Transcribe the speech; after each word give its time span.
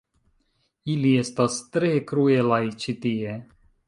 Ili 0.93 1.11
estas 1.23 1.57
tre 1.75 1.91
kruelaj 2.13 2.63
ĉi 2.85 2.97
tie 3.05 3.37